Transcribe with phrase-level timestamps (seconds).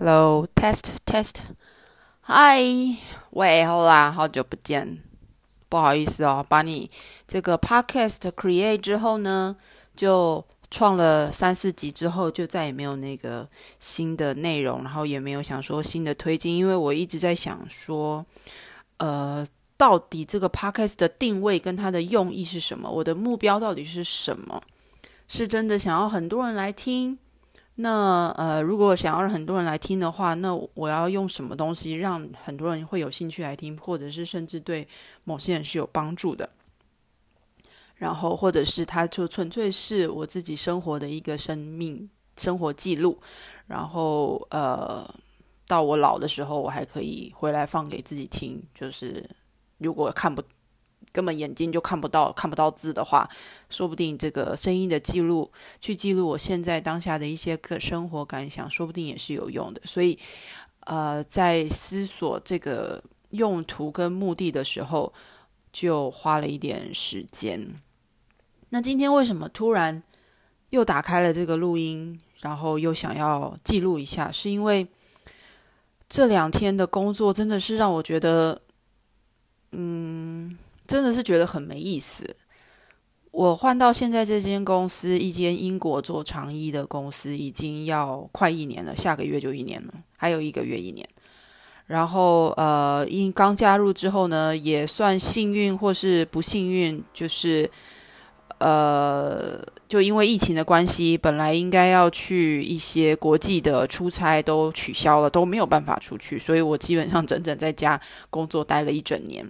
[0.00, 1.38] Hello, test, test.
[2.28, 2.96] Hi，
[3.30, 5.02] 喂，好啦，好久不见，
[5.68, 6.88] 不好意思哦，把你
[7.26, 9.56] 这个 podcast create 之后呢，
[9.96, 13.48] 就创了三四集之后，就再也没有那个
[13.80, 18.24] 新的内容，然后也没有想说新的推进，因为我一直在想说，
[18.98, 19.44] 呃，
[19.76, 22.88] 到底这个 podcast 的定位跟它的用意是什么？
[22.88, 24.62] 我的目标到底是什么？
[25.26, 27.18] 是真的想要很多人来听？
[27.80, 34.86] 那呃，如果想要让很多人来听的话，那我要用什么东西让很多人会有兴趣来听，或者是甚至对
[35.22, 36.50] 某些人是有帮助的？
[37.94, 43.16] 然后，或者是它就纯粹是我自己生活的一个生命生活记录，
[43.68, 45.08] 然后呃，
[45.66, 48.60] 到我老的时候，我还可以回来放给自己听。
[48.74, 49.24] 就是
[49.78, 50.42] 如果看不。
[51.12, 53.28] 根本眼睛就看不到看不到字的话，
[53.70, 55.50] 说不定这个声音的记录
[55.80, 59.80] 去记录我现在当下的一些个生活感想，说不定也是有用的。
[59.84, 60.18] 所以，
[60.80, 65.12] 呃，在思索这个用途跟目的的时候，
[65.72, 67.74] 就花了一点时间。
[68.70, 70.02] 那今天为什么突然
[70.70, 74.30] 又打开了这个录音，然后又想要记录一下？
[74.30, 74.86] 是因为
[76.08, 78.60] 这两天的工作真的是让我觉得，
[80.88, 82.34] 真的是觉得很没意思。
[83.30, 91.06] 我换到现在这间公司，一间英国做长衣的公司，已经要快一年了，下个月就一年了，还有一个月一年。
[91.86, 97.70] 然后呃，因刚加入之后呢，也算幸运或是不幸运，就是
[98.58, 108.00] 呃，就因为疫情的关系，本来应该要去一些国际的出差都取消了，都没有办法出去，所以我基本上整整在家
[108.30, 109.48] 工作待了一整年。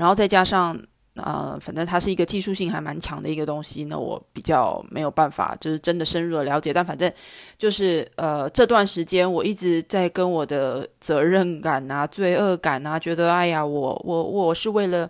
[0.00, 0.74] 然后再加上，
[1.16, 6.72] 呃，反正它是一个技术性还蛮强的一个东西，那我比较没有办法，就是真的深入的了解。
[6.72, 7.12] 但反正
[7.58, 15.06] 就是，呃，这段时间我一直在跟我的责任感啊、罪恶感啊，觉得，哎呀，我我我是为了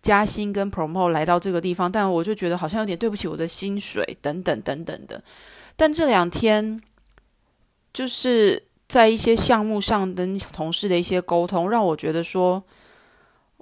[0.00, 5.22] 加薪跟 promote 来到这个地方，但我就觉得好像有点对不起我的薪水等等等等的。
[5.76, 6.80] 但这两天
[7.92, 12.64] 就是在一些项目上跟同事的一些沟通，让我觉得说。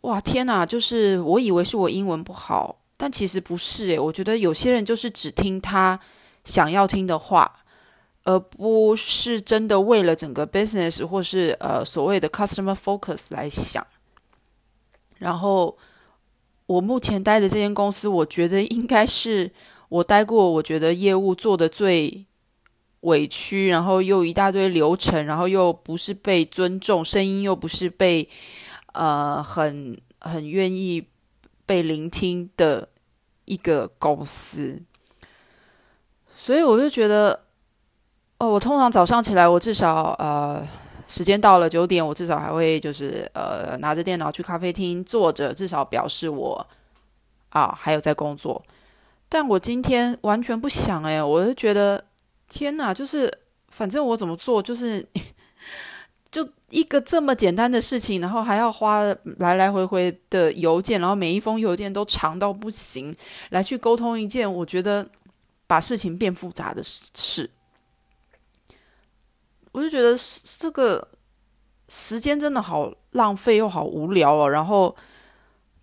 [0.09, 0.65] 哇天哪！
[0.65, 3.99] 就是我以为是我英文不好，但其实不是诶。
[3.99, 6.01] 我觉得有些人就是只听他
[6.45, 7.55] 想要听的话，
[8.25, 13.87] 而不是真的为了整个 business 或是呃所谓的 customer focus 来想。
[15.19, 15.77] 然后
[16.65, 19.51] 我目前待的这间公司，我觉得应该是
[19.91, 22.25] 我待过，我觉得业务做的最
[23.01, 28.27] 委屈，然后又一大堆流程，然后又不是被尊重，声音又不是被。
[28.99, 31.07] 呃，很很愿意
[31.65, 32.89] 被聆听的
[33.45, 34.83] 一个公司，
[36.35, 37.45] 所以我就觉得，
[38.39, 40.67] 哦，我通常早上起来，我至少呃，
[41.07, 46.67] 时间到了九点，我至少还会就是呃，拿着电脑去咖啡厅坐着，至少表示我
[47.51, 48.61] 啊还有在工作。
[49.29, 52.05] 但我今天完全不想哎，我就觉得
[52.49, 53.33] 天哪，就是
[53.69, 55.07] 反正我怎么做就是。
[56.71, 59.03] 一个这么简单的事情，然后还要花
[59.39, 63.15] 来来回回的邮件，然后每一封邮件都长到不行，
[63.51, 65.09] 来去沟通一件我觉得
[65.67, 67.49] 把事情变复杂的事，
[69.73, 70.15] 我就觉得
[70.59, 71.09] 这个
[71.89, 74.51] 时间真的好浪费又好无聊哦。
[74.51, 74.95] 然后，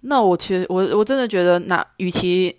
[0.01, 2.55] 那我其实我我真的觉得，那与其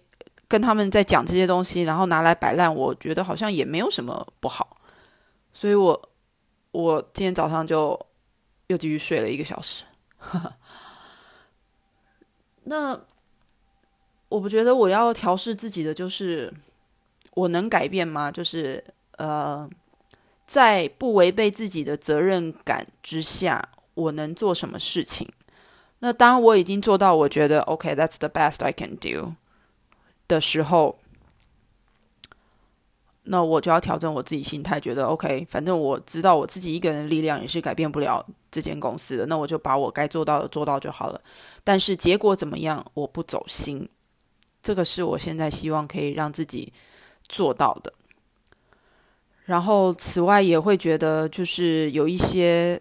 [0.48, 4.78] 跟他们在讲这些东西，然后拿来摆烂，我觉得好像也没有什么不好，
[5.52, 6.10] 所以我。
[6.72, 7.98] 我今天早上就
[8.68, 9.84] 又继续睡了一个小时。
[12.64, 13.00] 那
[14.28, 16.52] 我不觉得我要调试自己的，就是
[17.34, 18.30] 我能改变吗？
[18.30, 18.82] 就是
[19.18, 19.68] 呃，
[20.46, 25.28] 在不违背自己的责任感之下，我能做什么事情？
[26.00, 29.34] 那当我已经做到，我觉得 OK，that's the best I can do
[30.26, 30.98] 的时候。
[33.28, 41.20] 那我就要调整我自己心态，觉得 OK，反正我知道我自己一个人的力量也是改变不了这间公司的，那我就把我该做到的做到就好了。
[41.64, 43.88] 但是结果怎么样，我不走心，
[44.62, 46.72] 这个是我现在希望可以让自己
[47.28, 47.92] 做到的。
[49.46, 52.80] 然后此外也会觉得，就是有一些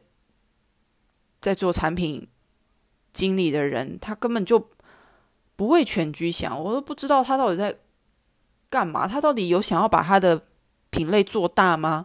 [1.41, 2.27] 在做产品
[3.13, 4.69] 经理的人，他根本就
[5.55, 7.75] 不为全局想，我都不知道他到底在。
[8.75, 9.07] 干嘛？
[9.07, 10.41] 他到底有想要把他的
[10.89, 12.03] 品类做大吗？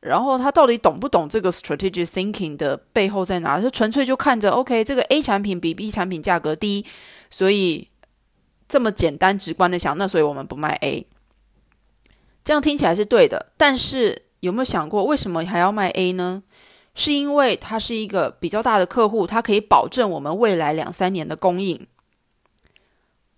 [0.00, 3.60] 然后他到底懂不懂这个 strategic thinking 的背后在哪？
[3.60, 6.86] 就纯粹就看着 OK，这个 A 产品比 B 产品价格低，
[7.28, 7.86] 所以
[8.66, 11.06] 这么简单直观的想，那所以我们不卖 A。
[12.42, 16.42] 这样听起来是对的，但是有没有想过，为什么还要卖 A 呢？
[16.94, 21.86] 是因为它是一个比较大的客户，它可以保证我们未来两三年的供应，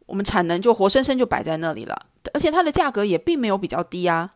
[0.06, 4.34] 我们产能就活生生就摆在那里了，而且它的价格也并没有比较低啊，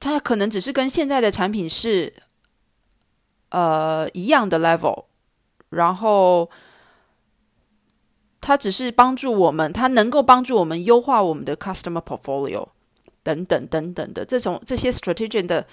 [0.00, 2.12] 它可能只是跟现在的产品是
[3.50, 5.04] 呃一样的 level，
[5.70, 6.50] 然后
[8.40, 12.68] 它只是帮助我们，它能够帮助我们优化我们的 customer portfolio
[13.22, 15.66] 等等等等的这种这些 strategic 的。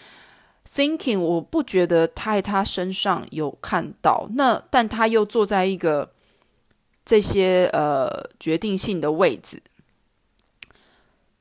[0.68, 6.12] Thinking，我不觉得他在他身上有看到那，但他又坐在一个
[7.06, 8.10] 这些呃
[8.40, 9.62] 决定性的位置，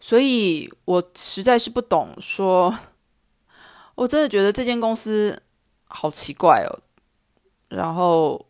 [0.05, 2.15] 所以我实在是不懂。
[2.21, 2.79] 说，
[3.95, 5.43] 我真的觉得这间公司
[5.87, 6.69] 好奇怪哦。
[7.71, 8.45] 然后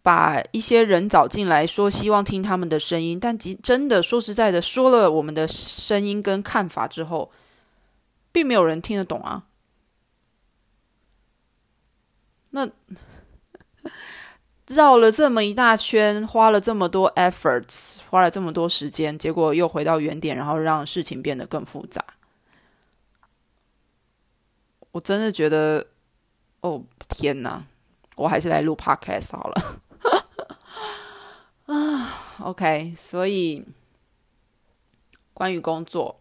[0.00, 7.30] 把一些人找进来说，希望听他们的声音，但真的说实在的，说了我们的声音跟看法之后。
[8.32, 9.42] 并没有人听得懂啊！
[12.50, 12.70] 那
[14.70, 22.04] 绕了这么一大圈，花了这么多 efforts，花了这么多时间，结果又回到原点，然后让事情变得更复杂。
[24.92, 25.88] 我真的觉得，
[26.60, 27.64] 哦天哪！
[28.14, 29.80] 我还是来录 podcast 好了。
[31.66, 33.64] 啊，OK，所以
[35.34, 36.20] 关于工作。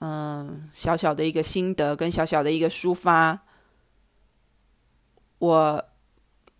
[0.00, 3.40] 嗯，小小的一个心得跟小小的一个抒发。
[5.38, 5.87] 我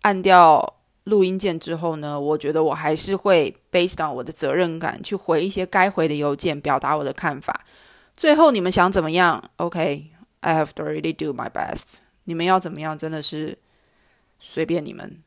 [0.01, 7.65] 按掉录音键之后呢，我觉得我还是会 based on 我的责任感去回一些该回的邮件，表达我的看法。
[8.15, 11.99] 最后你们想怎么样？OK，I have to really do my best。
[12.25, 13.57] 你们要怎么样，真的是
[14.39, 15.21] 随便你们。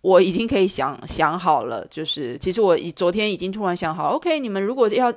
[0.00, 5.12] 我已经可以想想好了，就是其实我昨天已经突然想好，OK，你们如果要。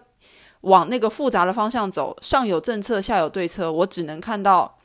[0.64, 3.70] 往那个复杂的方向走，上有政策，下有对策。
[3.70, 4.78] 我只能看到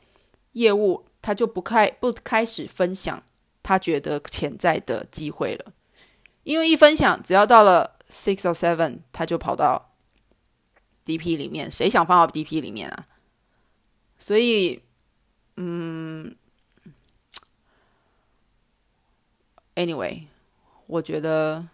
[0.51, 3.21] 业务，他就不开不开始分享
[3.61, 5.73] 他觉得潜在的机会了，
[6.43, 9.91] 因为一分享，只要到了 six or seven，他就跑到
[11.05, 11.71] DP 里面。
[11.71, 13.07] 谁想放到 DP 里面啊？
[14.17, 14.81] 所以，
[15.57, 16.35] 嗯
[19.75, 20.23] ，anyway，
[20.87, 21.67] 我觉得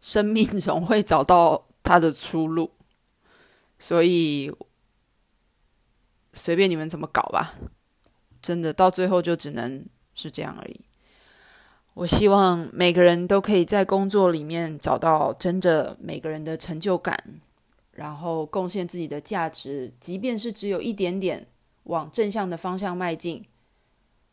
[0.00, 2.72] 生命总会找到它的出路。
[3.78, 4.52] 所以
[6.32, 7.54] 随便你们怎么搞吧，
[8.42, 9.84] 真的到最后就只能
[10.14, 10.80] 是这样而已。
[11.94, 17.40] 我希望每个人都可以在工作里面找到真的每个人的成就感，
[17.92, 21.46] 然后贡献自己的价值，即便是只有一点点
[21.84, 23.44] 往正向的方向迈进，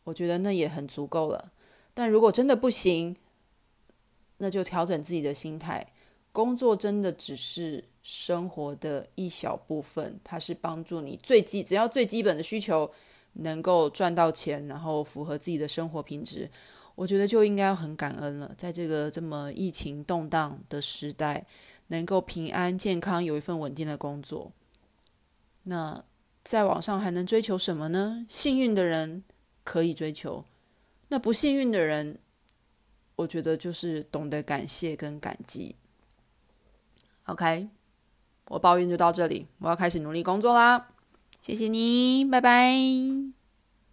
[0.04, 1.52] 我觉得那也很足够了。
[1.92, 3.14] 但如果真的不行，
[4.38, 5.86] 那就调整自己的心态。
[6.32, 12.90] 工作真的只是生活的一小部分，它是帮助你最基，只要最基本的需求
[13.34, 16.50] 能够赚到钱，然后符合自己的生活品质，
[16.94, 18.52] 我觉得就应该要很感恩了。
[18.56, 21.46] 在这个这么疫情动荡的时代，
[21.88, 24.52] 能够平安健康有一份稳定的工作，
[25.62, 26.04] 那
[26.42, 28.26] 在网上还能追求什么呢？
[28.28, 29.22] 幸运的人
[29.62, 30.44] 可以追求，
[31.08, 32.18] 那不幸运的人，
[33.16, 35.76] 我觉得就是懂得感谢跟感激。
[37.24, 37.68] OK，
[38.46, 40.88] 我抱怨就到这里，我要开始努力工作啦。
[41.42, 43.39] 谢谢你，拜拜。